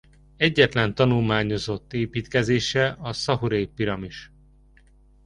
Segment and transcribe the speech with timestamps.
[0.37, 4.31] Egyetlen tanulmányozott építkezése a Szahuré-piramis.